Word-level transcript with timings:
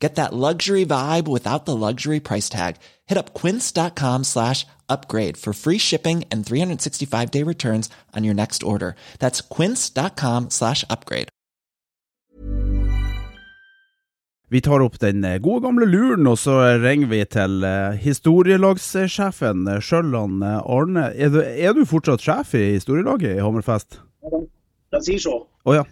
Get 0.00 0.14
that 0.14 0.32
luxury 0.32 0.86
vibe 0.86 1.28
without 1.28 1.66
the 1.66 1.76
luxury 1.76 2.20
price 2.20 2.48
tag. 2.48 2.76
Hit 3.06 3.18
up 3.18 3.34
quince.com 3.34 4.24
slash 4.24 4.66
upgrade 4.88 5.36
for 5.36 5.52
free 5.52 5.78
shipping 5.78 6.24
and 6.30 6.44
365 6.44 7.30
day 7.30 7.42
returns 7.42 7.90
on 8.16 8.24
your 8.24 8.34
next 8.34 8.62
order. 8.62 8.96
That's 9.18 9.42
quince.com 9.42 10.50
slash 10.50 10.84
upgrade. 10.88 11.28
Vi 14.50 14.58
tar 14.60 14.82
opp 14.82 14.96
den 14.98 15.22
eh, 15.22 15.36
gode 15.38 15.62
gamle 15.62 15.86
luren, 15.86 16.26
og 16.26 16.34
så 16.42 16.56
ringer 16.82 17.06
vi 17.12 17.20
til 17.30 17.62
uh, 17.62 17.92
historielagssjefen 17.94 19.68
uh, 19.70 19.76
sjøl, 19.78 20.10
Arne. 20.18 21.04
Er 21.14 21.30
du, 21.30 21.38
er 21.38 21.76
du, 21.76 21.84
fortsatt 21.86 22.24
sjef 22.24 22.56
i 22.58 22.64
historielaget 22.72 23.36
i 23.36 23.44
Hammerfest? 23.44 24.00
Ja, 24.26 24.40
de 24.96 25.02
sier 25.06 25.22
så. 25.22 25.36
Å 25.46 25.70
oh, 25.70 25.76
ja. 25.78 25.84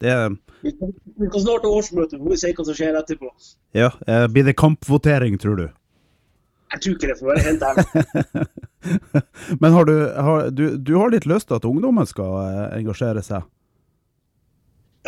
Det 0.00 0.10
er 0.10 0.30
vi 0.60 1.28
kan 1.32 1.40
snart 1.40 1.64
ha 1.64 1.70
årsmøte, 1.72 2.18
vi 2.20 2.32
får 2.32 2.40
se 2.40 2.50
hva 2.56 2.64
som 2.68 2.76
skjer 2.76 2.96
etterpå. 2.98 3.30
Ja, 3.76 3.88
uh, 4.08 4.26
Blir 4.32 4.44
det 4.44 4.58
kampvotering, 4.60 5.38
tror 5.40 5.56
du? 5.56 5.66
Jeg 6.70 6.82
tror 6.84 6.96
ikke 6.96 7.08
det, 7.08 7.16
for 7.18 7.26
å 7.26 7.30
være 7.32 7.44
helt 7.46 7.62
ærlig. 7.64 8.44
Men 9.62 9.72
har 9.74 9.88
du, 9.88 9.94
har, 10.28 10.50
du, 10.54 10.64
du, 10.76 10.92
har 11.00 11.12
litt 11.12 11.26
lyst 11.28 11.48
til 11.48 11.56
at 11.56 11.66
ungdommen 11.66 12.06
skal 12.06 12.36
engasjere 12.76 13.24
seg? 13.26 13.48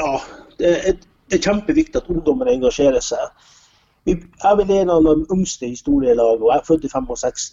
Ja, 0.00 0.16
det 0.58 0.72
er 0.72 0.96
det 1.32 1.38
er 1.38 1.46
kjempeviktig 1.48 1.96
at 1.96 2.08
ungdommen 2.12 2.48
engasjerer 2.52 3.00
seg. 3.00 3.46
Jeg 4.04 4.18
er 4.44 4.72
en 4.82 4.90
av 4.92 5.06
de 5.06 5.14
yngste 5.32 5.64
i 5.64 5.72
historielaget, 5.72 6.42
og 6.42 6.50
jeg 6.50 6.60
er 6.60 6.66
født 6.66 6.84
i 6.84 6.90
65. 6.92 7.46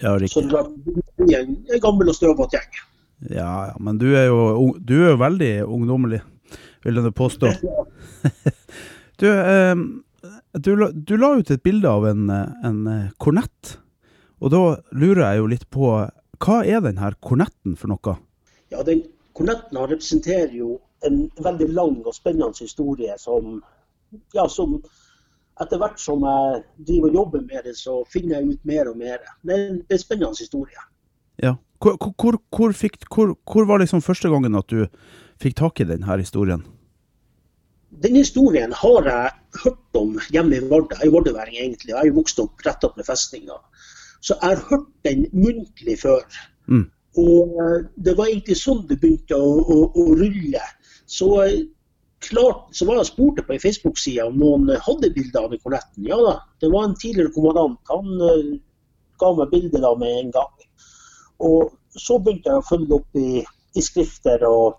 Ja, 0.00 0.14
Så 0.32 0.40
det 0.46 1.34
er 1.36 1.42
en, 1.42 1.58
gammel 1.82 2.08
og 2.08 2.16
støvete 2.16 2.56
gjeng. 2.56 2.78
Ja, 3.28 3.50
ja, 3.68 3.74
men 3.76 3.98
du 4.00 4.06
er 4.16 4.30
jo 4.30 4.70
du 4.80 4.94
er 5.04 5.18
veldig 5.20 5.50
ungdommelig, 5.66 6.22
vil 6.84 7.00
jeg 7.00 7.14
påstå. 7.16 7.52
du, 9.20 9.28
eh, 9.28 9.74
du, 10.58 10.72
du, 10.94 11.14
la 11.16 11.34
ut 11.38 11.50
et 11.50 11.62
bilde 11.62 11.88
av 11.90 12.08
en, 12.08 12.26
en 12.30 12.82
kornett, 13.22 13.76
og 14.40 14.54
da 14.54 14.64
lurer 14.96 15.24
jeg 15.26 15.40
jo 15.42 15.48
litt 15.54 15.68
på 15.72 15.94
hva 16.40 16.60
er 16.64 16.80
denne 16.84 17.12
kornetten 17.20 17.76
for 17.76 17.92
noe? 17.92 18.16
Ja, 18.72 18.84
den 18.86 19.04
Kornetten 19.40 19.78
representerer 19.78 20.52
jo 20.52 20.80
en 21.06 21.30
veldig 21.40 21.68
lang 21.72 22.00
og 22.04 22.12
spennende 22.14 22.52
historie 22.60 23.14
som, 23.18 23.62
ja, 24.34 24.44
som 24.52 24.80
etter 25.60 25.80
hvert 25.80 26.00
som 26.00 26.24
jeg 26.26 26.62
driver 26.88 27.08
og 27.08 27.18
jobber 27.20 27.44
med 27.46 27.64
det, 27.68 27.76
så 27.78 28.00
finner 28.10 28.38
jeg 28.38 28.50
ut 28.50 28.68
mer 28.68 28.90
og 28.90 28.98
mer. 29.00 29.22
Det 29.44 29.54
er 29.54 29.62
en, 29.68 29.78
en 29.80 30.02
spennende 30.02 30.36
historie. 30.36 30.84
Ja. 31.40 31.54
Hvor, 31.80 31.96
hvor, 32.20 32.36
hvor, 32.52 32.72
fikk, 32.76 33.06
hvor, 33.08 33.64
var 33.68 33.80
liksom 33.80 34.04
første 34.04 34.28
gangen 34.28 34.58
at 34.58 34.68
du 34.68 34.84
fikk 35.40 35.56
tak 35.60 35.80
i 35.80 35.88
denne 35.88 36.20
historien? 36.20 36.62
Den 38.02 38.16
historien 38.16 38.72
har 38.76 39.08
jeg 39.08 39.32
hørt 39.64 39.98
om 39.98 40.14
hjemme 40.30 40.60
i 40.60 40.68
Vardø. 40.70 40.94
Jeg 41.00 41.08
er 41.08 41.16
vardeværing 41.16 41.58
egentlig. 41.58 41.90
Jeg 41.90 42.12
jo 42.12 42.18
vokst 42.20 42.38
opp 42.42 42.62
rett 42.66 42.86
opp 42.86 42.96
med 42.96 43.08
festninga. 43.08 43.58
Så 44.20 44.36
jeg 44.36 44.54
har 44.54 44.64
hørt 44.70 44.88
den 45.08 45.26
muntlig 45.32 45.98
før. 46.02 46.22
Mm. 46.68 46.86
Og 47.18 47.58
eh, 47.64 47.88
det 48.06 48.14
var 48.18 48.30
egentlig 48.30 48.60
sånn 48.60 48.84
det 48.86 49.00
begynte 49.02 49.36
å, 49.36 49.52
å, 49.60 49.78
å 49.98 50.06
rulle. 50.20 50.62
Så 51.10 51.32
klart, 52.22 52.68
så 52.76 52.86
var 52.86 53.00
jeg 53.00 53.10
spurte 53.10 53.44
på 53.46 53.56
ei 53.56 53.62
Facebook-side 53.62 54.26
om 54.28 54.38
noen 54.38 54.70
hadde 54.84 55.12
bilder 55.16 55.48
av 55.48 55.56
kornetten. 55.64 56.06
Ja 56.06 56.18
da, 56.22 56.36
det 56.62 56.70
var 56.72 56.86
en 56.86 56.98
tidligere 57.00 57.32
kommandant. 57.34 57.80
Han 57.90 58.20
uh, 58.20 58.52
ga 59.20 59.32
meg 59.38 59.54
bilde 59.54 59.82
da 59.82 59.94
med 59.98 60.18
en 60.18 60.34
gang. 60.36 60.68
Og 61.40 61.72
så 61.96 62.20
begynte 62.20 62.52
jeg 62.52 62.62
å 62.62 62.68
følge 62.68 63.00
opp 63.00 63.18
i, 63.18 63.42
i 63.74 63.82
skrifter 63.84 64.44
og, 64.46 64.78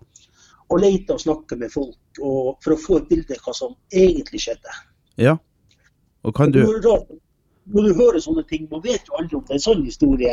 og 0.71 0.79
lete 0.79 1.15
og 1.15 1.23
snakke 1.23 1.57
med 1.59 1.73
folk 1.73 2.21
og, 2.21 2.55
for 2.63 2.75
å 2.75 2.79
få 2.79 3.01
et 3.01 3.09
bilde 3.11 3.35
av 3.35 3.43
hva 3.45 3.55
som 3.57 3.75
egentlig 3.91 4.41
skjedde. 4.45 4.77
Ja, 5.19 5.35
og 6.23 6.35
kan 6.37 6.53
du... 6.53 6.63
Når 7.71 7.85
du 7.85 7.91
hører 7.93 8.17
sånne 8.19 8.41
ting, 8.49 8.63
man 8.71 8.81
vet 8.83 9.05
jo 9.05 9.19
aldri 9.19 9.37
om 9.37 9.43
det 9.45 9.53
er 9.53 9.59
en 9.59 9.63
sann 9.63 9.83
historie 9.85 10.31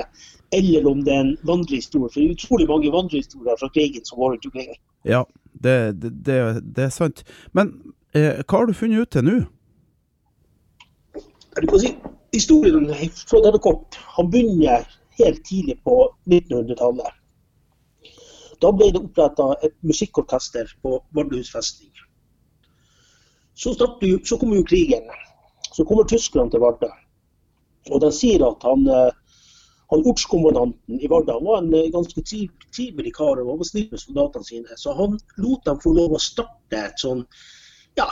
eller 0.56 0.87
om 0.88 1.03
det 1.04 1.12
er 1.12 1.21
en 1.21 1.34
vandrehistorie. 1.47 2.09
For 2.09 2.22
det 2.22 2.25
er 2.25 2.38
utrolig 2.38 2.66
mange 2.71 2.93
vandrehistorier 2.94 3.59
fra 3.60 3.69
krigen 3.75 4.06
som 4.09 4.19
var 4.19 4.32
rundt 4.32 4.47
omkring. 4.49 4.71
Ja, 5.06 5.21
det, 5.53 5.75
det, 6.03 6.15
det, 6.25 6.87
er 6.87 6.94
sant. 6.94 7.20
Men 7.53 7.75
eh, 8.16 8.41
hva 8.41 8.62
har 8.62 8.66
du 8.66 8.75
funnet 8.75 9.05
ut 9.05 9.12
til 9.12 9.28
nå? 9.28 9.37
Du 11.60 11.69
kan 11.69 11.84
si, 11.84 11.93
Historien 12.32 12.88
fra 13.28 13.43
denne 13.44 13.60
kort 13.65 14.00
han 14.16 14.32
begynner 14.32 14.88
helt 15.20 15.44
tidlig 15.47 15.78
på 15.84 16.00
1900-tallet. 16.28 17.15
Da 18.63 18.73
ble 18.75 18.91
det 18.95 19.03
oppretta 19.03 19.53
et 19.63 19.75
musikkorkester 19.87 20.71
på 20.83 20.99
Vardøhus 21.15 21.51
festning. 21.55 21.93
Så, 23.55 23.75
så 23.75 24.39
kommer 24.39 24.57
jo 24.57 24.67
krigen. 24.67 25.07
Så 25.73 25.85
kommer 25.85 26.07
tyskerne 26.09 26.51
til 26.51 26.63
Vardø. 26.63 26.91
Og 27.91 28.03
de 28.03 28.11
sier 28.15 28.43
at 28.47 28.65
han 28.67 28.87
eh, 28.91 29.17
han 29.91 30.05
Ortskommandanten 30.05 31.01
i 31.01 31.09
Vardø 31.09 31.39
var 31.45 31.63
en 31.63 31.75
eh, 31.75 31.91
ganske 31.93 32.23
trivelig 32.77 33.15
kar 33.17 33.41
og 33.41 33.49
var 33.63 33.69
snill 33.69 33.87
med 33.91 34.03
soldatene 34.03 34.45
sine. 34.45 34.77
Så 34.77 34.93
han 34.99 35.17
lot 35.41 35.65
dem 35.65 35.81
få 35.81 35.95
lov 35.97 36.17
å 36.17 36.21
starte 36.21 36.83
et 36.91 37.01
sånn 37.01 37.25
ja, 37.97 38.07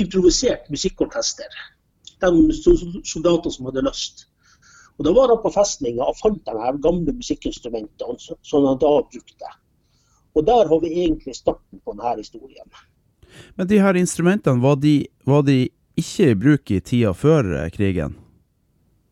improvisert 0.00 0.70
musikkorkester. 0.72 1.58
De 2.24 2.30
soldatene 2.56 3.52
som 3.52 3.68
hadde 3.68 3.84
lyst. 3.84 4.26
Og 4.96 5.04
Da 5.04 5.12
var 5.16 5.32
han 5.32 5.42
på 5.44 5.52
festninga 5.52 6.08
og 6.08 6.16
fant 6.20 6.40
de 6.44 6.56
her 6.64 6.80
gamle 6.84 7.12
musikkinstrumentene 7.16 8.16
som 8.20 8.66
han 8.68 8.80
da 8.80 8.94
brukte. 9.12 9.52
Og 10.34 10.46
Der 10.46 10.68
har 10.68 10.80
vi 10.80 10.92
egentlig 11.04 11.34
starten 11.36 11.80
på 11.84 11.92
denne 11.92 12.16
historien. 12.16 12.68
Men 13.56 13.66
de 13.66 13.78
her 13.78 13.94
instrumentene, 13.94 14.62
var 14.62 14.76
de, 14.76 15.06
var 15.26 15.42
de 15.42 15.68
ikke 15.98 16.30
i 16.30 16.38
bruk 16.38 16.70
i 16.70 16.80
tida 16.80 17.12
før 17.14 17.54
eh, 17.58 17.70
krigen? 17.70 18.16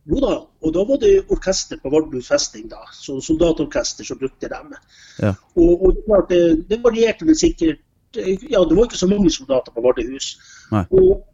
Jo 0.08 0.20
da, 0.22 0.34
og 0.64 0.72
da 0.72 0.84
var 0.88 1.00
det 1.02 1.12
orkester 1.34 1.80
på 1.82 1.90
Vardø 1.92 2.20
festning, 2.24 2.68
da. 2.70 2.80
Så 2.96 3.18
soldatorkester 3.20 4.06
som 4.08 4.18
brukte 4.20 4.48
dem. 4.48 4.72
Ja. 5.20 5.34
Og, 5.54 5.72
og, 5.74 5.98
det, 5.98 6.04
var, 6.08 6.24
det, 6.30 6.80
varierte 6.84 7.28
vel 7.28 7.36
sikkert 7.38 7.84
Ja, 8.16 8.62
det 8.64 8.72
var 8.72 8.86
ikke 8.86 8.96
så 8.96 9.06
mange 9.10 9.28
soldater 9.30 9.74
på 9.74 9.82
Vardøhus. 9.84 10.30
Og 10.72 11.26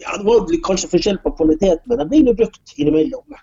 ja, 0.00 0.14
det 0.16 0.24
var 0.24 0.48
kanskje 0.64 0.88
forskjell 0.94 1.18
på 1.20 1.34
kvalitet, 1.36 1.84
men 1.90 2.00
de 2.08 2.22
ble 2.24 2.34
brukt 2.38 2.72
innimellom. 2.78 3.36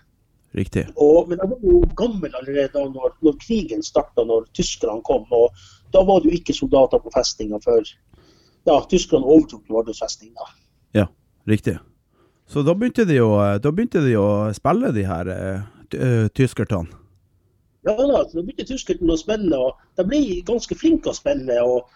Riktig. 0.56 0.86
Og, 0.96 1.28
men 1.28 1.40
jeg 1.42 1.50
var 1.50 1.64
jo 1.64 1.80
gammel 1.96 2.36
allerede 2.38 2.70
da 2.72 2.84
når, 2.88 3.16
når 3.24 3.36
krigen 3.42 3.82
starta, 3.84 4.24
når 4.24 4.46
tyskerne 4.56 5.04
kom. 5.04 5.26
og 5.30 5.52
Da 5.92 6.00
var 6.08 6.22
det 6.22 6.30
jo 6.30 6.38
ikke 6.38 6.56
soldater 6.56 7.02
på 7.02 7.12
festninga 7.14 7.60
før 7.64 7.82
ja, 7.84 8.78
tyskerne 8.88 9.28
overtok 9.28 9.68
Vardøhus 9.68 10.00
festning. 10.02 10.32
da. 10.36 10.48
Ja, 11.00 11.06
riktig. 11.48 11.78
Så 12.48 12.64
da 12.64 12.72
begynte 12.72 13.04
de 13.08 13.20
å, 13.20 13.34
begynte 13.68 14.00
de 14.04 14.16
å 14.16 14.48
spille, 14.56 14.92
de 14.96 15.04
her 15.04 15.28
uh, 15.28 16.26
tyskertene? 16.36 17.04
Ja 17.86 17.94
da, 17.96 18.24
da 18.24 18.40
begynte 18.40 18.66
tyskerne 18.68 19.14
å 19.14 19.20
spille, 19.20 19.56
og 19.56 20.00
de 20.00 20.04
ble 20.08 20.22
ganske 20.48 20.76
flinke 20.76 21.12
å 21.12 21.16
spille. 21.16 21.60
og 21.60 21.88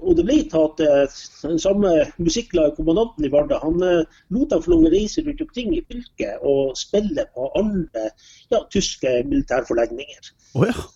og 0.00 0.16
det 0.16 0.24
ble 0.28 0.38
tatt 0.50 0.80
den 0.80 1.60
samme 1.60 1.92
musikklaget 2.16 2.78
kommandanten 2.78 3.26
i 3.26 3.30
Vardø. 3.32 3.58
Han 3.62 3.82
eh, 3.84 4.20
lot 4.32 4.50
dem 4.52 4.62
få 4.64 4.72
lov 4.72 4.86
å 4.88 4.92
reise 4.94 5.24
rundt 5.26 5.42
omkring 5.44 5.74
i 5.76 5.82
fylket 5.84 6.46
og 6.48 6.72
spille 6.80 7.26
på 7.34 7.50
andre 7.60 8.08
ja, 8.52 8.62
tyske 8.72 9.18
militærforlegninger. 9.28 10.32
Oh, 10.56 10.66
ja. 10.68 10.86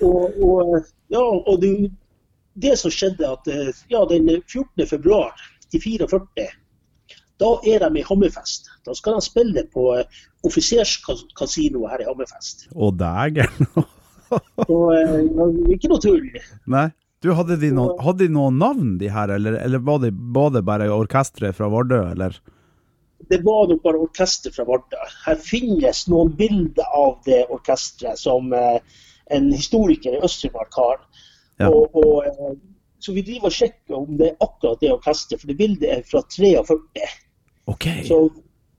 og, 0.00 0.40
og, 0.40 0.90
ja, 1.12 1.22
og 1.22 1.60
det, 1.62 1.74
det, 2.64 2.74
som 2.80 2.94
skjedde 2.94 3.28
at 3.28 3.52
ja, 3.92 4.02
den 4.08 4.32
14. 4.40 4.86
februar 4.88 5.36
til 5.68 5.84
44 5.84 6.48
da 7.42 7.48
er 7.66 7.82
de 7.82 7.98
i 8.00 8.04
Hammerfest. 8.06 8.70
Da 8.86 8.94
skal 8.94 9.16
de 9.18 9.24
spille 9.24 9.64
på 9.74 9.88
offiserskasino 10.46 11.86
her 11.90 12.04
i 12.04 12.06
Hammerfest. 12.06 12.68
Å 12.74 12.90
dægeren! 12.94 13.72
Så 14.68 14.76
uh, 14.88 15.72
ikke 15.74 15.90
noe 15.92 16.00
tull. 16.00 16.28
Nei. 16.70 16.86
Du, 17.22 17.30
hadde, 17.38 17.56
de 17.56 17.70
noen, 17.70 17.94
hadde 18.02 18.26
de 18.26 18.34
noen 18.34 18.56
navn, 18.58 18.96
de 18.98 19.06
her, 19.14 19.30
eller, 19.30 19.54
eller 19.62 19.78
var, 19.86 20.00
det, 20.02 20.10
var 20.34 20.50
det 20.50 20.64
bare 20.66 20.88
orkesteret 20.90 21.54
fra 21.54 21.68
Vardø, 21.70 22.00
eller? 22.10 22.34
Det 23.30 23.38
var 23.46 23.68
nok 23.70 23.82
bare 23.84 24.00
orkesteret 24.02 24.56
fra 24.56 24.66
Vardø. 24.66 24.98
Her 25.22 25.38
finnes 25.38 26.02
noen 26.10 26.32
bilder 26.34 26.96
av 26.98 27.20
det 27.28 27.44
orkesteret 27.54 28.18
som 28.18 28.50
uh, 28.50 28.80
en 29.30 29.46
historiker 29.54 30.16
i 30.16 30.22
Øst-Finnmark 30.26 30.74
har. 30.74 31.04
Ja. 31.62 31.68
Og, 31.70 31.94
og, 31.94 32.26
uh, 32.26 32.56
så 32.98 33.14
vi 33.14 33.22
driver 33.28 33.52
og 33.52 33.54
sjekker 33.54 34.00
om 34.00 34.18
det 34.18 34.32
er 34.32 34.42
akkurat 34.48 34.82
det 34.82 34.90
orkesteret, 34.96 35.44
for 35.44 35.52
det 35.52 35.58
bildet 35.60 35.94
er 35.94 36.02
fra 36.08 36.24
43. 36.26 37.06
Okay. 37.70 38.02
Så 38.08 38.18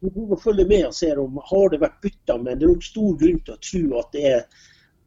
vi 0.03 0.11
må 0.17 0.35
følge 0.43 0.67
med 0.67 0.89
og 0.89 0.97
ser 0.99 1.23
om 1.23 1.39
har 1.47 1.71
det 1.71 1.79
vært 1.85 2.03
bytta, 2.03 2.35
men 2.43 2.59
det 2.59 2.67
er 2.67 2.75
nok 2.75 2.83
stor 2.83 3.15
grunn 3.23 3.39
til 3.47 3.55
å 3.55 3.63
tro 3.69 4.03
at 4.03 4.11
det 4.19 4.27
er 4.33 4.43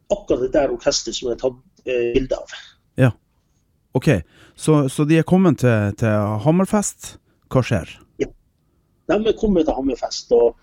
akkurat 0.09 0.47
det 0.47 0.51
der 0.57 0.73
orkesteret 0.73 1.19
som 1.19 1.29
er 1.29 1.39
tatt 1.45 1.85
eh, 1.85 2.09
bilde 2.17 2.41
av. 2.41 2.57
OK, 3.93 4.09
så, 4.55 4.87
så 4.89 5.05
de 5.07 5.17
er 5.17 5.27
kommet 5.27 5.59
til, 5.63 5.93
til 5.97 6.39
Hammerfest. 6.43 7.17
Hva 7.53 7.63
skjer? 7.63 7.91
Ja, 8.19 8.27
De 9.09 9.17
er 9.31 9.37
kommet 9.39 9.67
til 9.67 9.77
Hammerfest. 9.77 10.31
og 10.31 10.57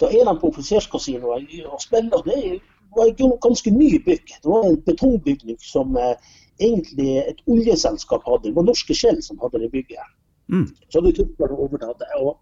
Da 0.00 0.10
er 0.10 0.26
de 0.26 0.38
på 0.40 0.50
offiserskasinoet 0.50 1.52
og 1.70 1.82
spiller. 1.82 2.24
Det 2.26 2.60
var 2.96 3.10
et 3.10 3.22
ganske 3.42 3.70
ny 3.70 3.98
bygg. 4.04 4.34
Det 4.42 4.50
var 4.50 4.66
en 4.68 4.80
betongbygning 4.86 5.60
som 5.62 5.96
eh, 5.96 6.16
egentlig 6.60 7.18
et 7.18 7.40
oljeselskap 7.46 8.26
hadde. 8.26 8.48
Det 8.48 8.56
var 8.56 8.66
Norske 8.66 8.94
Skjell 8.94 9.22
som 9.22 9.38
hadde 9.42 9.62
det 9.62 9.70
bygget. 9.72 10.10
Mm. 10.52 10.66
Så 10.88 11.00
hadde 11.00 11.14
tyskerne 11.16 11.58
overtatt 11.58 12.02
det. 12.02 12.10
Og, 12.20 12.36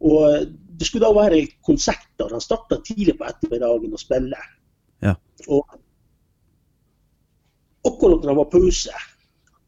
og 0.00 0.46
det 0.78 0.86
skulle 0.86 1.08
da 1.08 1.16
være 1.16 1.46
konserter. 1.66 2.28
De 2.32 2.40
starta 2.40 2.80
tidlig 2.84 3.16
på 3.18 3.28
ettermiddagen 3.28 3.96
å 3.96 4.00
spille. 4.00 4.40
Ja. 5.04 5.16
Og 5.48 5.76
akkurat 7.88 8.22
når 8.22 8.30
det 8.30 8.36
var 8.40 8.50
pause, 8.52 9.00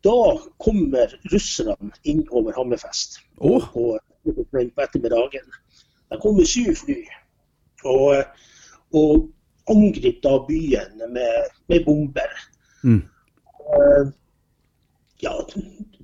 da 0.06 0.18
kommer 0.62 1.14
russerne 1.32 1.90
inn 2.06 2.22
over 2.30 2.54
Hammerfest 2.54 3.18
Og 3.42 3.64
på, 3.72 3.86
på 4.24 4.84
ettermiddagen. 4.84 5.48
De 6.08 6.20
kommer 6.22 6.46
syv 6.46 6.74
fly 6.78 7.00
og, 7.84 8.22
og 8.94 9.28
angriper 9.70 10.46
byen 10.48 11.02
med, 11.12 11.50
med 11.68 11.84
bomber. 11.86 12.38
Mm. 12.84 13.02
Eh, 13.74 14.14
Ja, 15.20 15.34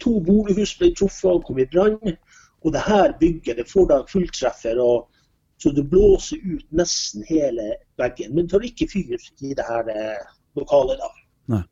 to 0.02 0.18
bolighus 0.26 0.74
ble 0.78 0.90
truffet 0.98 1.30
og 1.30 1.44
kom 1.46 1.60
i 1.62 1.68
brann. 1.70 2.16
Og 2.64 2.72
det 2.74 2.82
her 2.86 3.12
bygget 3.20 3.60
det 3.60 3.68
får 3.70 3.90
da 3.90 3.98
fulltreffer, 4.08 4.80
og, 4.80 5.10
så 5.60 5.70
det 5.76 5.84
blåser 5.90 6.40
ut 6.42 6.64
nesten 6.74 7.24
hele 7.28 7.74
veggen. 8.00 8.34
Men 8.34 8.48
tar 8.48 8.64
ikke 8.66 8.88
fyr 8.90 9.20
i 9.44 9.52
det 9.54 9.66
her 9.68 9.90
eh, 9.92 10.32
lokalet 10.58 10.98
da. 11.02 11.10
Nei. 11.54 11.62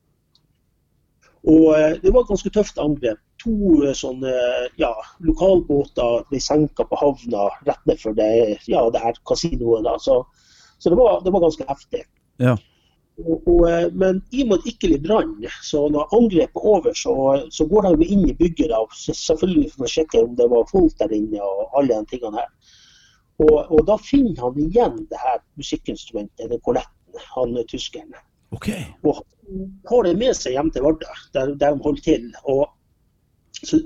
Og 1.51 1.73
eh, 1.75 1.97
det 2.03 2.13
var 2.13 2.23
et 2.23 2.31
ganske 2.31 2.53
tøft 2.55 2.79
angrep. 2.79 3.19
To 3.43 3.55
eh, 3.83 3.95
sånne 3.99 4.33
ja, 4.79 4.93
lokalbåter 5.27 6.27
ble 6.31 6.41
senka 6.43 6.87
på 6.87 6.99
havna 7.01 7.49
rett 7.67 7.89
nedfor 7.91 8.15
det, 8.19 8.33
ja, 8.71 8.85
det 8.95 9.03
her 9.03 9.19
kasinoet. 9.29 9.89
Så, 10.05 10.21
så 10.79 10.93
det, 10.93 10.99
var, 10.99 11.23
det 11.25 11.35
var 11.35 11.43
ganske 11.47 11.67
heftig. 11.69 12.05
Ja. 12.43 12.55
Og, 13.21 13.43
og, 13.47 13.67
eh, 13.69 13.89
men 13.93 14.23
i 14.33 14.45
og 14.45 14.53
med 14.53 14.61
at 14.61 14.69
det 14.69 14.75
ikke 14.77 15.01
brann, 15.05 15.35
så 15.67 15.85
når 15.93 16.15
angrepet 16.17 16.63
er 16.63 16.69
over, 16.77 16.95
så, 16.97 17.15
så 17.51 17.67
går 17.69 17.91
de 18.01 18.07
inn 18.07 18.25
i 18.31 18.37
bygget 18.39 18.71
da, 18.73 18.81
selvfølgelig 19.03 19.75
for 19.75 19.87
å 19.87 19.93
sjekke 19.97 20.23
om 20.23 20.39
det 20.39 20.49
var 20.53 20.71
folk 20.71 20.95
der 21.03 21.13
inne 21.17 21.43
og 21.43 21.77
alle 21.79 21.99
de 21.99 22.15
tingene 22.15 22.41
her. 22.41 22.79
Og, 23.43 23.57
og 23.75 23.87
da 23.89 23.99
finner 23.99 24.39
han 24.45 24.59
igjen 24.63 25.01
det 25.11 25.19
her 25.19 25.41
musikkinstrumentet, 25.59 26.51
den 26.53 26.63
kornetten, 26.63 27.25
han 27.35 27.57
eh, 27.59 27.67
tyskeren. 27.69 28.15
OK. 28.53 28.69
Og 29.09 29.23
har 29.89 30.07
det 30.07 30.17
med 30.21 30.37
seg 30.37 30.57
hjem 30.57 30.71
til 30.73 30.85
Vardø, 30.87 31.13
der, 31.35 31.55
der 31.61 31.77
de 31.77 31.85
holder 31.85 32.05
til. 32.05 32.27
Og 32.45 32.69
så 33.63 33.79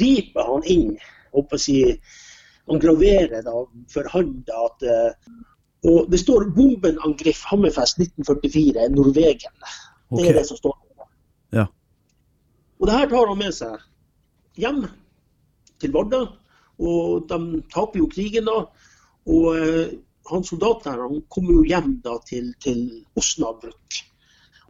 riper 0.00 0.48
han 0.48 0.66
inn, 0.70 0.92
å 1.32 1.44
si, 1.56 1.78
han 2.68 2.82
graverer 2.82 3.42
da 3.46 3.54
for 3.90 4.10
hånd 4.12 4.50
at 4.52 4.84
eh, 4.86 5.30
og 5.82 6.10
Det 6.10 6.20
står 6.20 6.44
'Bombenangriff 6.54 7.42
Hammerfest 7.50 7.98
1944, 7.98 8.88
Norvegen'. 8.94 9.56
Det 10.10 10.18
okay. 10.18 10.28
er 10.28 10.38
det 10.38 10.46
som 10.46 10.56
står. 10.56 10.76
Ja. 11.52 11.64
Og 12.78 12.86
det 12.86 12.94
her 12.94 13.08
tar 13.10 13.26
han 13.26 13.38
med 13.38 13.52
seg 13.56 13.80
hjem 14.62 14.84
til 15.80 15.92
Vardø. 15.92 16.20
Og 16.78 17.26
de 17.28 17.62
taper 17.74 17.98
jo 17.98 18.06
krigen 18.06 18.46
da. 18.46 18.60
Og 19.26 19.56
eh, 19.56 19.98
han 20.30 20.46
soldaten 20.46 20.92
her 20.92 21.02
han 21.02 21.22
kommer 21.28 21.52
jo 21.58 21.66
hjem 21.66 21.98
da 22.04 22.14
til, 22.30 22.54
til 22.62 23.04
Osnabrück. 23.18 24.02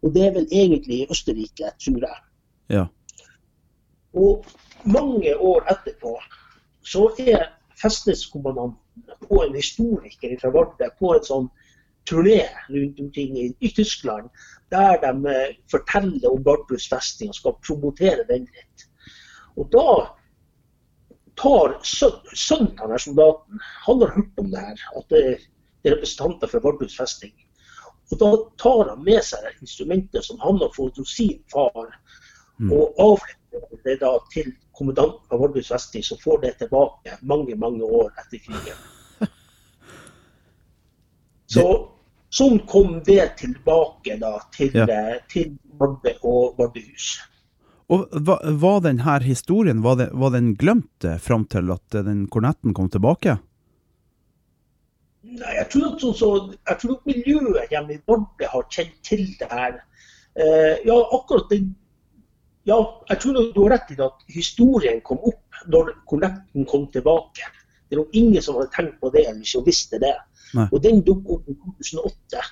Og 0.03 0.15
det 0.15 0.27
er 0.27 0.35
vel 0.35 0.49
egentlig 0.51 1.01
i 1.01 1.09
Østerrike, 1.11 1.73
tror 1.85 2.07
jeg. 2.07 2.21
Ja. 2.71 2.85
Og 4.13 4.47
mange 4.85 5.37
år 5.37 5.67
etterpå 5.73 6.17
så 6.83 7.09
er 7.19 7.53
festningskommandanten 7.83 9.29
og 9.31 9.45
en 9.47 9.55
historiker 9.55 10.35
fra 10.41 10.51
Vardø 10.55 10.89
på 10.99 11.13
en 11.15 11.27
sånn 11.27 11.47
turné 12.09 12.41
rundt 12.71 12.99
omkring 13.01 13.37
i, 13.39 13.47
i 13.63 13.71
Tyskland, 13.71 14.29
der 14.75 14.99
de 15.05 15.31
eh, 15.31 15.55
forteller 15.71 16.33
om 16.33 16.43
Vardøs 16.47 16.89
festning 16.91 17.31
og 17.31 17.39
skal 17.39 17.57
promotere 17.63 18.27
den 18.29 18.49
litt. 18.51 18.87
Og 19.57 19.71
da 19.73 19.87
tar 21.39 21.79
søn- 21.87 22.35
sønnen 22.35 22.75
til 22.77 22.99
soldaten, 23.07 23.63
han 23.87 24.03
har 24.03 24.15
hørt 24.17 24.43
om 24.43 24.51
det 24.51 24.67
her, 24.67 24.85
at 24.99 25.09
det, 25.15 25.23
er 25.85 25.95
representanter 25.97 26.51
fra 26.51 26.61
Vardøs 26.63 26.97
festning. 26.99 27.33
Og 28.13 28.19
da 28.21 28.31
tar 28.61 28.91
han 28.93 29.05
med 29.07 29.25
seg 29.25 29.41
det 29.47 29.55
instrumentet 29.65 30.25
som 30.27 30.41
han 30.45 30.59
har 30.61 30.73
fått 30.77 31.01
hos 31.01 31.17
sin 31.17 31.39
far, 31.53 31.93
Mm. 32.61 32.69
og 32.77 32.99
avleverer 33.01 33.79
det 33.85 33.95
da 34.03 34.11
til 34.31 34.53
kommandanten 34.77 35.33
av 35.33 35.41
Vardøs 35.41 35.71
festning, 35.73 36.05
som 36.05 36.19
får 36.21 36.43
det 36.43 36.51
tilbake 36.61 37.17
mange, 37.23 37.57
mange 37.59 37.83
år 37.83 38.11
etter 38.21 38.39
krigen. 38.45 38.77
Så 41.53 41.65
sånn 42.33 42.61
kom 42.69 43.01
det 43.05 43.37
tilbake 43.41 44.19
da 44.21 44.39
til, 44.55 44.71
Ja. 44.77 44.87
eh, 44.87 45.19
til 45.33 45.57
Vardø 45.81 46.13
og 46.23 46.59
Vardøhus. 46.61 47.19
Og 47.93 48.09
var 48.13 48.81
denne 48.81 49.19
historien 49.25 49.83
var, 49.83 49.97
den, 49.97 50.13
var 50.17 50.31
den 50.31 50.55
glemt 50.57 51.05
eh, 51.05 51.19
fram 51.19 51.45
til 51.45 51.73
at 51.73 51.95
eh, 51.95 52.05
den 52.05 52.27
kornetten 52.29 52.75
kom 52.75 52.89
tilbake? 52.89 53.39
Nei, 55.23 55.53
jeg 55.55 55.69
tror, 55.71 55.85
at, 55.93 56.03
sånn, 56.03 56.17
så, 56.19 56.29
jeg 56.67 56.81
tror 56.83 56.97
at 56.97 57.07
miljøet 57.07 57.71
hjemme 57.71 57.95
i 57.95 58.01
Vardø 58.11 58.49
har 58.55 58.65
kjent 58.75 58.97
til 59.07 59.23
det 59.39 59.49
her. 59.51 59.79
Eh, 60.35 60.83
ja, 60.89 60.97
akkurat 61.15 61.49
den 61.53 61.73
Ja, 62.65 62.77
jeg 63.11 63.19
tror 63.19 63.39
du 63.55 63.57
har 63.65 63.73
rett 63.73 63.89
i 63.91 63.97
at 63.99 64.21
historien 64.31 65.01
kom 65.03 65.19
opp 65.27 65.65
når 65.67 65.89
kollekten 66.07 66.67
kom 66.71 66.85
tilbake. 66.95 67.49
Det 67.91 67.99
er 67.99 68.19
ingen 68.19 68.43
som 68.43 68.55
hadde 68.55 68.71
tenkt 68.77 69.01
på 69.01 69.11
det 69.11 69.25
eller 69.27 69.43
ikke 69.43 69.65
visste 69.67 69.99
det. 69.99 70.13
Nei. 70.55 70.69
Og 70.71 70.79
den 70.85 71.03
dukket 71.03 71.33
opp 71.35 71.51
i 71.51 71.57
2008. 71.59 72.45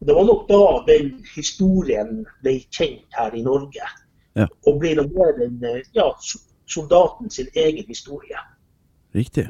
Og 0.00 0.06
det 0.06 0.16
var 0.16 0.28
nok 0.28 0.44
da 0.50 0.60
den 0.90 1.08
historien 1.32 2.12
ble 2.44 2.54
kjent 2.68 3.16
her 3.16 3.34
i 3.36 3.42
Norge. 3.44 3.88
Ja. 4.36 4.46
Og 4.68 4.78
ble 4.82 4.94
mer 5.00 5.40
enn 5.46 5.64
eh, 5.64 5.80
ja, 5.96 6.10
soldaten 6.70 7.32
sin 7.32 7.48
egen 7.56 7.88
historie. 7.88 8.44
Riktig. 9.16 9.48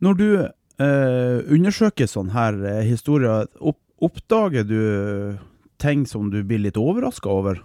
Når 0.00 0.16
du 0.16 0.28
eh, 0.40 1.38
undersøker 1.52 2.08
sånn 2.08 2.32
her 2.32 2.56
eh, 2.64 2.84
historier, 2.88 3.48
opp, 3.60 3.80
oppdager 4.00 4.64
du 4.64 4.80
ting 5.80 6.06
som 6.08 6.30
du 6.32 6.40
blir 6.44 6.62
litt 6.62 6.80
overraska 6.80 7.28
over? 7.28 7.60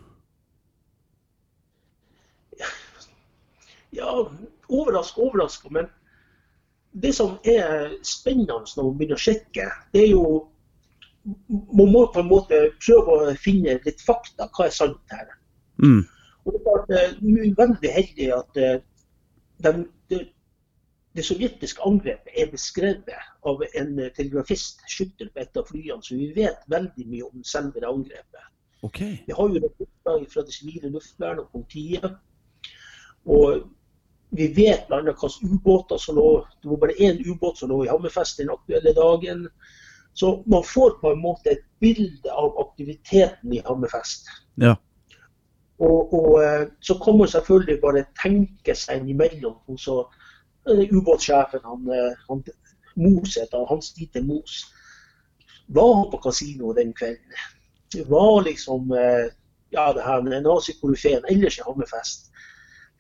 Ja, 3.96 4.28
overraska, 4.68 5.22
overraska. 5.22 5.72
Men 5.72 5.88
det 6.92 7.14
som 7.16 7.38
er 7.44 7.96
spennende 8.04 8.60
når 8.76 8.84
man 8.84 8.98
begynner 9.00 9.20
å 9.20 9.26
sjekke, 9.28 9.70
det 9.96 10.06
er 10.08 10.14
jo 10.16 10.26
Man 11.26 11.90
må 11.90 12.04
på 12.14 12.22
en 12.22 12.28
måte 12.30 12.58
prøve 12.78 13.14
å 13.16 13.32
finne 13.42 13.80
litt 13.82 14.02
fakta. 14.06 14.46
Hva 14.54 14.68
er 14.68 14.74
sant 14.76 15.00
her? 15.10 15.32
Mm. 15.82 16.04
Og 16.46 16.54
det 16.54 16.60
er 16.60 16.66
klart, 16.68 16.92
eh, 16.94 17.16
Vi 17.18 17.54
veldig 17.58 17.94
heldige 17.96 18.36
at 18.36 18.60
eh, 18.62 18.76
den, 19.66 19.88
det, 21.16 21.24
sovjetiske 21.24 21.84
angrepet 21.88 22.34
er 22.36 22.52
beskrevet 22.52 23.30
av 23.48 23.64
en 23.80 23.96
telegrafist, 24.18 24.84
skytter 24.92 25.30
på 25.32 25.44
et 25.44 25.58
av 25.58 25.68
flyene, 25.70 26.04
så 26.04 26.18
vi 26.20 26.34
vet 26.36 26.68
veldig 26.72 27.08
mye 27.08 27.30
om 27.30 27.46
selve 27.48 27.80
det 27.80 27.88
angrepet. 27.88 28.52
Okay. 28.86 29.18
Vi 29.26 29.34
har 29.34 29.50
jo 29.50 29.62
rapporter 29.64 30.26
fra 30.30 30.44
det 30.46 30.54
sivile 30.54 30.92
luftvernet 30.94 31.46
og 31.46 31.52
politiet. 31.56 32.18
Og 33.26 33.64
vi 34.36 34.48
vet 34.54 34.88
bl.a. 34.90 35.02
hvilke 35.02 35.30
ubåter 35.48 35.98
som 35.98 36.18
lå 36.20 36.46
Det 36.62 36.70
var 36.70 36.82
bare 36.84 36.98
én 37.00 37.22
ubåt 37.26 37.58
som 37.58 37.70
lå 37.70 37.84
i 37.86 37.90
Hammerfest 37.90 38.38
den 38.38 38.52
aktuelle 38.54 38.94
dagen. 38.94 39.48
Så 40.14 40.44
man 40.46 40.64
får 40.64 41.00
på 41.02 41.12
en 41.12 41.22
måte 41.22 41.52
et 41.52 41.64
bilde 41.80 42.32
av 42.32 42.60
aktiviteten 42.68 43.54
i 43.54 43.64
Hammerfest. 43.66 44.30
Ja. 44.62 44.76
Og, 45.80 46.14
og 46.14 46.44
eh, 46.44 46.68
så 46.80 46.96
kan 47.04 47.18
man 47.18 47.28
selvfølgelig 47.28 47.82
bare 47.82 48.06
tenke 48.22 48.76
seg 48.76 49.10
imellom. 49.10 49.58
Så 49.78 50.04
ubåtsjefen, 50.66 51.64
han, 51.64 51.90
han 52.28 52.44
Mos 52.96 53.38
heter 53.38 53.66
Hans 53.70 53.94
Dieter 53.94 54.24
Mos, 54.24 54.66
var 55.68 55.96
han 55.96 56.12
på 56.12 56.18
kasino 56.18 56.74
den 56.74 56.94
kvelden. 56.94 57.40
Det 57.94 58.04
var 58.10 58.44
liksom 58.44 58.92
eh, 58.92 59.32
ja, 59.70 59.94
det 59.94 60.02
her 60.02 60.42
nazikorifeen 60.42 61.26
ellers 61.30 61.60
i 61.60 61.64
Hammerfest. 61.66 62.32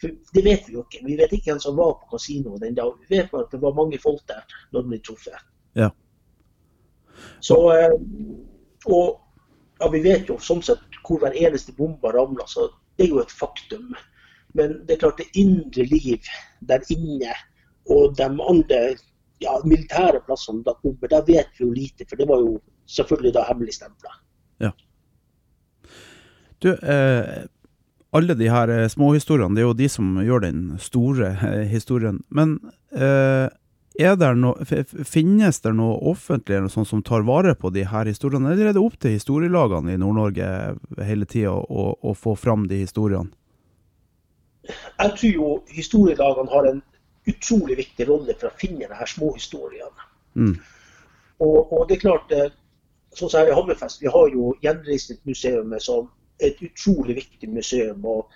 For 0.02 0.12
det 0.34 0.44
vet 0.44 0.68
vi 0.68 0.74
jo 0.76 0.84
ikke. 0.84 1.06
Vi 1.06 1.18
vet 1.18 1.34
ikke 1.34 1.54
hvem 1.54 1.62
som 1.64 1.78
var 1.78 1.94
på 2.00 2.16
kasino 2.16 2.58
den 2.60 2.76
dagen. 2.76 3.00
Vi 3.08 3.18
vet 3.18 3.32
bare 3.32 3.46
at 3.46 3.54
det 3.54 3.62
var 3.62 3.78
mange 3.78 4.00
folk 4.02 4.24
der 4.28 4.44
når 4.72 4.82
de 4.82 4.92
ble 4.92 5.00
truffet. 5.00 5.46
Ja. 5.76 5.90
Så, 7.40 7.58
eh, 7.76 7.96
og 8.86 9.22
ja, 9.80 9.90
vi 9.92 10.04
vet 10.04 10.30
jo 10.30 10.40
sånn 10.40 10.64
sett 10.66 11.00
hvor 11.06 11.22
hver 11.22 11.38
eneste 11.38 11.76
bombe 11.78 12.12
ramla, 12.12 12.48
så 12.50 12.68
det 12.98 13.08
er 13.08 13.14
jo 13.14 13.24
et 13.24 13.32
faktum. 13.32 13.94
Men 14.56 14.80
det 14.88 14.96
er 14.96 15.04
klart 15.04 15.22
det 15.22 15.32
indre 15.40 15.86
liv 15.88 16.28
der 16.68 16.84
inne 16.92 17.36
og 17.92 18.16
de 18.18 18.26
andre 18.26 18.80
ja, 19.44 19.58
militære 19.66 20.24
plassene 20.26 20.64
da 20.66 20.74
kommer, 20.82 21.12
der 21.12 21.26
vet 21.28 21.52
vi 21.58 21.66
jo 21.66 21.74
lite. 21.76 22.08
For 22.10 22.20
det 22.20 22.28
var 22.30 22.42
jo 22.42 22.56
selvfølgelig 22.90 23.34
da 23.36 23.44
hemmeligstempla. 23.50 24.16
Du, 26.66 26.72
eh, 26.72 27.46
alle 28.16 28.34
de 28.34 28.48
her 28.50 28.72
eh, 28.72 28.88
småhistoriene, 28.88 29.56
det 29.56 29.62
er 29.62 29.68
jo 29.68 29.78
de 29.78 29.90
som 29.92 30.16
gjør 30.24 30.46
den 30.48 30.64
store 30.82 31.34
eh, 31.36 31.66
historien. 31.70 32.22
Men 32.30 32.58
eh, 32.96 33.52
det 33.96 34.30
no, 34.40 34.54
finnes 35.08 35.62
det 35.64 35.74
noe 35.76 36.00
offentlig 36.12 36.58
eller 36.58 36.72
sånt 36.72 36.90
som 36.90 37.04
tar 37.04 37.28
vare 37.28 37.56
på 37.56 37.72
de 37.76 37.86
her 37.88 38.10
historiene, 38.10 38.52
eller 38.52 38.72
er 38.72 38.76
det 38.76 38.84
opp 38.84 38.98
til 39.00 39.16
historielagene 39.16 39.94
i 39.94 40.00
Nord-Norge 40.00 40.48
hele 41.08 41.28
tida 41.28 41.54
å, 41.56 41.86
å, 41.96 42.16
få 42.16 42.36
fram 42.40 42.68
de 42.72 42.82
historiene? 42.84 43.32
Jeg 44.66 45.14
tror 45.20 45.32
jo 45.32 45.50
historielagene 45.72 46.52
har 46.52 46.72
en 46.72 46.84
utrolig 47.30 47.78
viktig 47.78 48.08
rolle 48.10 48.36
for 48.40 48.52
å 48.52 48.60
finne 48.60 48.88
de 48.88 49.00
her 49.00 49.10
småhistoriene. 49.10 50.10
Mm. 50.36 50.56
Og, 51.44 51.58
og, 51.72 51.88
det 51.90 51.98
er 51.98 52.04
klart, 52.04 52.32
eh, 52.32 52.54
sånn 53.16 53.32
som 53.32 53.42
her 53.42 53.52
i 53.52 53.56
Hammerfest, 53.58 54.02
vi 54.04 54.12
har 54.12 54.30
jo 54.34 54.54
Gjenreisningsmuseet 54.64 55.84
som 55.84 56.10
et 56.44 56.60
utrolig 56.64 57.18
viktig 57.22 57.50
museum. 57.50 58.06
og 58.06 58.30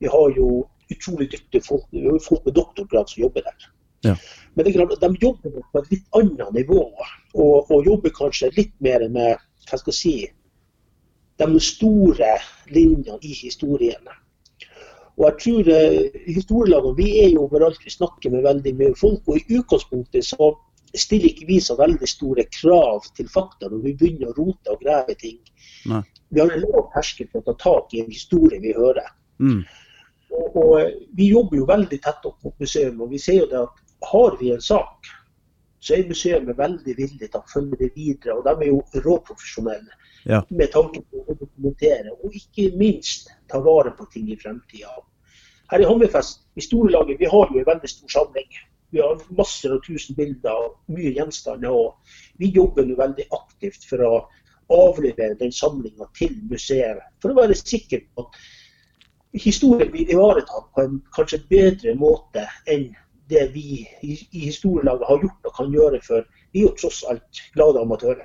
Vi 0.00 0.10
har 0.10 0.36
jo 0.36 0.66
utrolig 0.92 1.30
dyktige 1.32 1.64
folk, 1.64 1.86
folk 2.24 2.44
med 2.44 2.54
doktorgrad 2.54 3.08
som 3.08 3.22
jobber 3.22 3.46
der. 3.46 3.68
Ja. 4.04 4.16
Men 4.54 4.64
det 4.64 4.74
er 4.74 4.84
klart, 4.84 5.00
de 5.00 5.16
jobber 5.22 5.60
på 5.72 5.80
et 5.80 5.92
litt 5.94 6.18
annet 6.18 6.50
nivå, 6.52 6.82
og, 7.34 7.70
og 7.70 7.86
jobber 7.86 8.12
kanskje 8.14 8.52
litt 8.56 8.74
mer 8.84 9.06
med 9.08 9.40
hva 9.64 9.80
skal 9.80 9.94
jeg 9.94 10.00
si, 10.00 10.16
de 11.40 11.60
store 11.60 12.36
linjene 12.70 13.18
i 13.24 13.32
historiene. 13.40 14.20
Og 15.14 15.26
jeg 15.28 15.36
tror 15.44 15.68
eh, 15.70 16.20
Historielagene 16.26 16.96
vi 16.98 17.08
er 17.22 17.28
jo 17.34 17.46
overalt, 17.46 17.82
vi 17.84 17.92
snakker 17.92 18.32
med 18.34 18.46
veldig 18.46 18.74
mye 18.80 18.94
folk. 18.98 19.22
Og 19.28 19.38
i 19.38 19.58
utgangspunktet 19.60 20.26
så 20.26 20.50
stiller 20.94 21.30
ikke 21.30 21.48
vi 21.48 21.60
så 21.62 21.76
veldig 21.78 22.08
store 22.08 22.46
krav 22.54 23.06
til 23.16 23.30
fakta 23.30 23.70
når 23.70 23.82
vi 23.86 23.94
begynner 23.98 24.30
å 24.30 24.36
rote 24.38 24.74
og 24.74 24.82
grave 24.82 25.16
ting. 25.20 25.38
Nei. 25.90 26.02
Vi 26.34 26.42
har 26.42 26.50
en 26.50 26.64
lav 26.64 26.88
terskel 26.94 27.28
for 27.30 27.42
å 27.42 27.52
ta 27.52 27.56
tak 27.62 27.94
i 27.94 28.02
en 28.02 28.10
historie 28.10 28.60
vi 28.62 28.74
hører. 28.74 29.10
Mm. 29.38 29.62
Og, 30.34 30.56
og, 30.58 30.94
Vi 31.14 31.30
jobber 31.30 31.60
jo 31.60 31.66
veldig 31.68 32.00
tett 32.02 32.26
opp 32.26 32.38
mot 32.42 32.54
museum, 32.62 33.02
og 33.02 33.12
vi 33.14 33.20
ser 33.22 33.44
jo 33.44 33.50
det 33.50 33.60
at 33.60 33.82
har 34.10 34.38
vi 34.40 34.50
en 34.54 34.62
sak, 34.62 35.10
så 35.84 35.96
er 35.96 36.08
museet 36.08 36.46
veldig 36.58 36.94
villig 36.96 37.26
til 37.28 37.40
å 37.40 37.48
følge 37.50 37.78
det 37.82 37.90
videre. 37.96 38.38
Og 38.38 38.46
de 38.46 38.54
er 38.54 38.70
jo 38.70 39.02
råprofesjonelle 39.04 39.96
ja. 40.24 40.40
med 40.48 40.70
tanke 40.72 41.02
på 41.10 41.24
å 41.24 41.36
dokumentere, 41.36 42.14
og 42.14 42.36
ikke 42.38 42.70
minst 42.80 43.28
ta 43.52 43.60
vare 43.64 43.92
på 43.98 44.06
ting 44.12 44.30
i 44.32 44.38
fremtida. 44.40 44.94
Her 45.72 45.84
i 45.84 45.88
Hammerfest, 45.88 46.44
i 46.56 46.64
storelaget, 46.64 47.20
vi 47.20 47.28
har 47.28 47.52
jo 47.52 47.60
en 47.60 47.68
veldig 47.68 47.90
stor 47.90 48.16
samling. 48.16 48.48
Vi 48.94 49.02
har 49.02 49.20
masser 49.36 49.74
av 49.74 49.82
tusen 49.84 50.16
bilder 50.16 50.54
og 50.54 50.96
mye 50.96 51.12
gjenstander. 51.16 51.72
og 51.72 52.40
Vi 52.40 52.52
jobber 52.54 52.88
jo 52.88 52.96
veldig 53.00 53.28
aktivt 53.34 53.84
for 53.88 54.04
å 54.06 54.12
avlevere 54.72 55.36
den 55.40 55.52
samlinga 55.52 56.08
til 56.16 56.36
museet, 56.48 57.00
for 57.20 57.32
å 57.32 57.40
være 57.42 57.56
sikker 57.58 58.04
på 58.14 58.24
at 58.24 58.38
historien 59.44 59.90
blir 59.90 60.12
ivaretatt 60.14 60.70
på 60.72 60.84
en 60.84 61.00
kanskje 61.16 61.42
bedre 61.50 61.96
måte 61.98 62.46
enn 62.70 62.92
det 63.30 63.54
vi 63.54 63.66
i, 64.02 64.12
i 64.32 64.40
historielaget 64.50 65.06
har 65.08 65.18
gjort 65.24 65.48
og 65.48 65.52
kan 65.58 65.72
gjøre, 65.76 66.00
for 66.08 66.18
vi 66.52 66.58
er 66.58 66.66
jo 66.68 66.74
tross 66.80 67.04
alt 67.10 67.42
glade 67.54 67.80
amatører. 67.80 68.24